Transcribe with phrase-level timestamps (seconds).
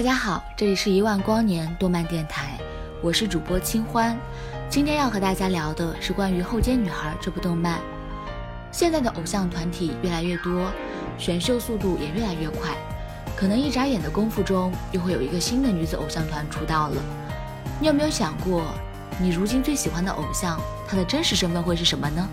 [0.00, 2.58] 大家好，这里是一万光年动漫电台，
[3.02, 4.18] 我是主播清欢。
[4.66, 7.78] 今天要和大家聊的是关于《后街女孩》这部动漫。
[8.72, 10.72] 现在的偶像团体越来越多，
[11.18, 12.70] 选秀速度也越来越快，
[13.36, 16.96] 可能一眨眼的功夫中，又会有一个新的女子偶像团出道了。
[17.78, 18.72] 你有没有想过，
[19.20, 22.26] 你如今最喜欢的偶像，他的真实身份会是什么呢？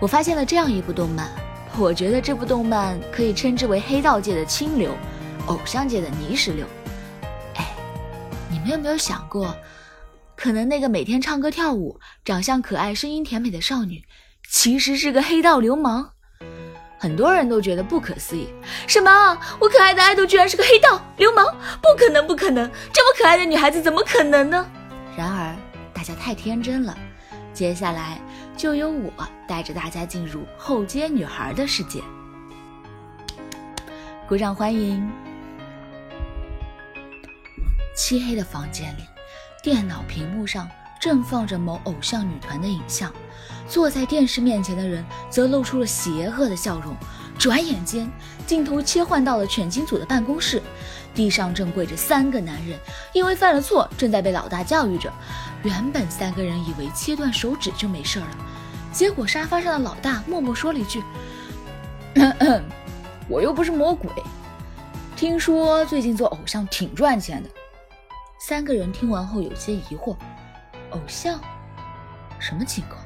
[0.00, 1.30] 我发现了这样一部动漫。
[1.78, 4.90] 我觉得这部动漫可以称之为黑道界的清流，
[5.46, 6.66] 偶像界的泥石流。
[7.56, 7.74] 哎，
[8.50, 9.56] 你们有没有想过，
[10.36, 14.04] 可能那个每天唱歌跳舞、长相可爱、声音甜美的少女，
[14.48, 16.10] 其实是个黑道流氓？
[16.98, 18.46] 很多人都觉得不可思议，
[18.86, 19.38] 什么？
[19.58, 21.46] 我可爱的爱豆居然是个黑道流氓？
[21.80, 22.70] 不可能，不可能！
[22.92, 24.66] 这么可爱的女孩子怎么可能呢？
[25.16, 25.56] 然而，
[25.94, 26.96] 大家太天真了。
[27.54, 28.20] 接下来
[28.56, 29.12] 就由我
[29.48, 32.02] 带着大家进入后街女孩的世界，
[34.28, 35.10] 鼓掌欢迎！
[37.94, 39.04] 漆黑的房间里，
[39.62, 40.68] 电脑屏幕上
[41.00, 43.12] 正放着某偶像女团的影像，
[43.68, 46.94] 坐在电视面前的人则露出了邪恶的笑容。
[47.38, 48.10] 转眼间，
[48.46, 50.62] 镜头切换到了犬金组的办公室，
[51.14, 52.78] 地上正跪着三个男人，
[53.14, 55.10] 因为犯了错，正在被老大教育着。
[55.62, 58.26] 原本三个人以为切断手指就没事了，
[58.92, 61.02] 结果沙发上的老大默默说了一句
[62.14, 62.60] ：“咳咳
[63.26, 64.10] 我又不是魔鬼，
[65.16, 67.48] 听说最近做偶像挺赚钱的。”
[68.42, 70.16] 三个人听完后有些疑惑
[70.92, 71.38] ：“偶像？
[72.38, 72.98] 什么情况？”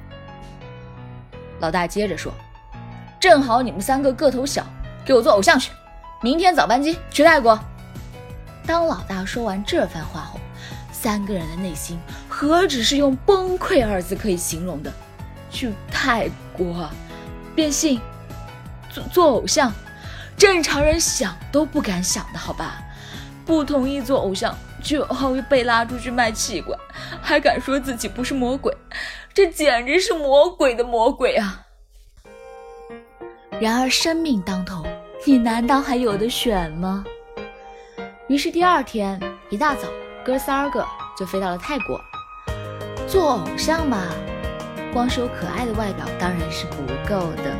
[1.59, 2.33] 老大接着说
[3.19, 4.65] ：“正好你们三个个头小，
[5.05, 5.73] 给我做偶像去，
[6.23, 7.59] 明天早班机去泰国。”
[8.65, 10.39] 当老大说完这番话后，
[10.93, 14.93] 三个人的内心何止是用崩溃二字可以形容的？
[15.51, 16.89] 去泰国
[17.57, 18.01] 变性
[18.89, 19.73] 做做偶像，
[20.37, 22.81] 正常人想都不敢想的好吧？
[23.45, 26.79] 不同意做偶像就要被拉出去卖器官，
[27.21, 28.73] 还敢说自己不是魔鬼，
[29.33, 31.63] 这简直是魔鬼的魔鬼啊！
[33.61, 34.85] 然而生命当头，
[35.25, 37.05] 你难道还有的选吗？
[38.29, 39.19] 于是第二天
[39.51, 39.89] 一大早。
[40.25, 40.83] 哥仨个
[41.19, 42.01] 就飞到了泰国，
[43.07, 44.07] 做偶像嘛，
[44.91, 47.55] 光是有可爱的外表当然是不够的。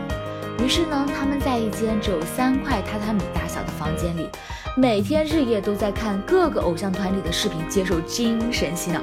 [0.65, 4.31] 于是呢，他们在一间只有三块榻榻米大小的房间里，
[4.77, 9.01] 每天日夜都在看各个偶像团体的视频，接受精神洗脑。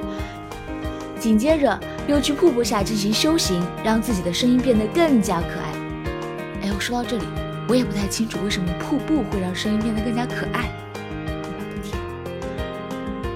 [1.18, 6.64] 紧接着又去瀑布下进行修行，让自己的声音变得更加可爱。
[6.64, 7.24] 哎，我说到这里，
[7.70, 10.70] 我也不太清楚为什么瀑布会让声音变得更加可爱。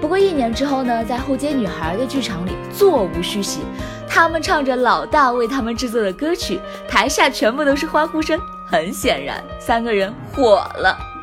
[0.01, 3.61] 不过一年之后呢，在后街女孩的剧场里，座无虚席，
[4.09, 8.37] 他们唱着老大为他们制作的歌曲，台下全部都是欢呼声。
[8.67, 11.14] 很显然，三个人火了。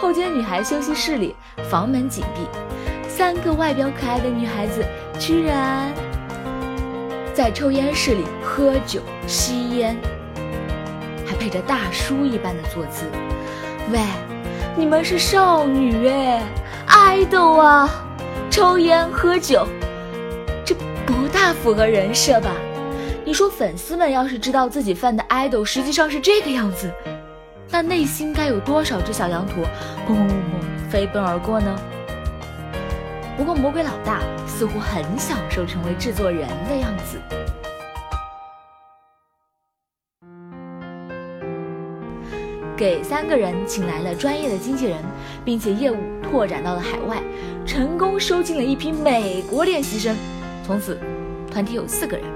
[0.00, 1.36] 后街女孩休息室里，
[1.68, 2.40] 房门紧闭，
[3.06, 4.82] 三个外表可爱的女孩子
[5.18, 5.92] 居然
[7.34, 9.94] 在抽烟室里喝酒吸烟，
[11.26, 13.04] 还配着大叔一般的坐姿。
[13.92, 14.00] 喂，
[14.74, 16.42] 你们是少女哎！
[16.86, 17.86] 爱豆啊，
[18.50, 19.68] 抽烟喝酒，
[20.64, 20.74] 这
[21.04, 22.52] 不大符合人设吧？
[23.22, 26.90] 你说粉丝们要是知道自己犯的爱豆实际上是这个样子，
[27.72, 29.64] 那内心该有多少只小羊驼
[30.06, 31.78] 砰砰砰砰飞奔而过呢？
[33.36, 37.18] 不过魔鬼老大似乎很享受成为制作人的样子。
[42.76, 44.98] 给三个人请来了专业的经纪人，
[45.44, 47.22] 并且业务拓展到了海外，
[47.64, 50.16] 成功收进了一批美国练习生。
[50.64, 50.98] 从此，
[51.50, 52.26] 团体有四个人。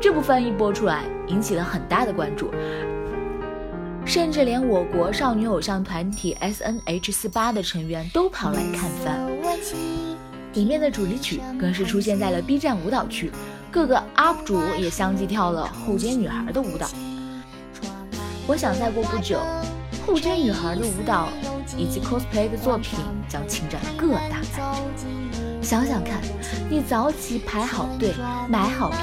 [0.00, 2.50] 这部番一播出来，引起了很大的关注。
[4.04, 9.30] 甚至连我国少女偶像团体 S N H 四八的成员都跑来看番。
[10.54, 13.30] 里面的主题曲更是出现在了 B 站舞蹈区，
[13.70, 16.88] 各个 UP 主也相继跳了后街女孩的舞蹈。
[18.48, 19.38] 我想再过不久，
[20.04, 21.28] 后街女孩的舞蹈
[21.76, 22.98] 以及 cosplay 的作品
[23.28, 24.74] 将侵占各大台。
[25.62, 26.20] 想想看，
[26.68, 28.12] 你早起排好队，
[28.48, 28.98] 买好票，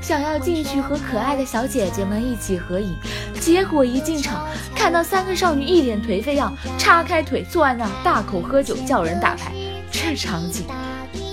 [0.00, 2.94] 想要进去和可爱的小姐姐们一起合影，
[3.42, 9.50] 结果一进场，看到三个少女一脸颓废样，叉开腿坐在那大口喝酒，叫人打牌，
[9.90, 10.64] 这场景。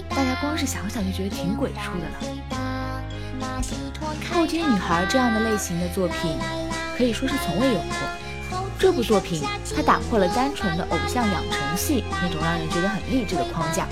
[0.09, 2.17] 大家光是想想就觉得挺鬼畜的了。
[4.33, 6.35] 后街女孩这样的类型的作品，
[6.97, 8.59] 可以说是从未有过。
[8.79, 9.43] 这部作品
[9.75, 13.85] 它打破了单纯的偶像养成系那种让人觉得很励志的框架，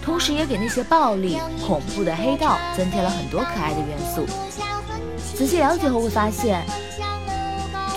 [0.00, 1.36] 同时也给那些暴力
[1.66, 4.24] 恐怖的黑道增添了很多可爱的元素。
[5.34, 6.64] 仔细了解后会发现，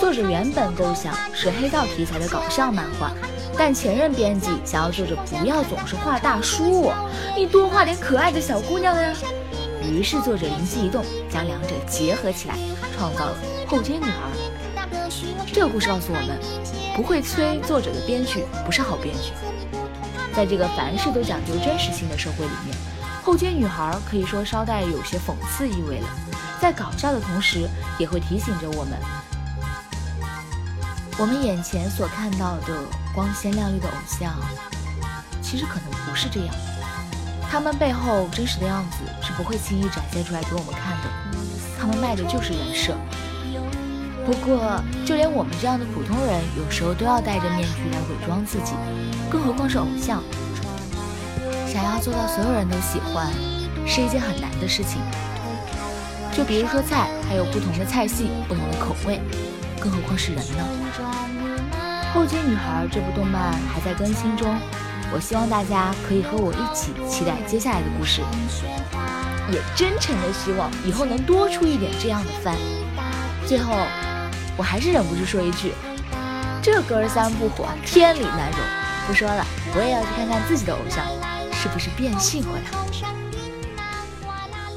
[0.00, 3.12] 作者原本构想是黑道题材的搞笑漫画。
[3.58, 6.90] 但前任编辑想要作者不要总是画大叔，
[7.36, 9.12] 你多画点可爱的小姑娘呀。
[9.84, 12.54] 于是作者灵机一动，将两者结合起来，
[12.96, 13.36] 创造了
[13.68, 14.30] 后街女孩。
[15.52, 16.40] 这个故事告诉我们，
[16.96, 19.32] 不会催作者的编剧不是好编剧。
[20.34, 22.74] 在这个凡事都讲究真实性的社会里面，
[23.22, 26.08] 后街女孩可以说稍带有些讽刺意味了，
[26.58, 27.68] 在搞笑的同时，
[27.98, 28.92] 也会提醒着我们，
[31.18, 32.74] 我们眼前所看到的。
[33.12, 34.32] 光鲜亮丽的偶像，
[35.42, 36.54] 其实可能不是这样。
[37.50, 41.10] 他们背后真实的样子是不会轻易展现出来给我们看的。
[41.76, 42.94] 他们卖的就是人设。
[44.24, 48.74] 不过，就连我们这样的普通人，有时候都要戴着面具来伪装自己，
[49.28, 50.22] 更何况是偶像。
[51.66, 53.26] 想要做到所有人都喜欢，
[53.84, 55.02] 是一件很难的事情。
[56.32, 59.20] 就比如说菜，还有不同的菜系，不同的口味，
[59.80, 60.64] 更何况是人呢？
[62.12, 64.54] 《后街女孩》这部动漫还在更新中，
[65.12, 68.20] 我希望大家可以和我一起期待接下来的故事，
[69.50, 72.54] 也真诚的希望以后能多出一点这样的番。
[73.46, 73.72] 最后，
[74.56, 75.72] 我还是忍不住说一句：
[76.62, 78.60] 这歌儿三不火，天理难容。
[79.06, 79.44] 不说了，
[79.74, 81.04] 我也要去看看自己的偶像
[81.52, 82.66] 是不是变性回来。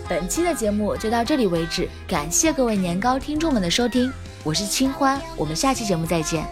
[0.08, 4.12] 本期的节目就到这里为止，感谢各位年糕听众们的收听，
[4.45, 6.45] 我是清欢，我们下期节目再见。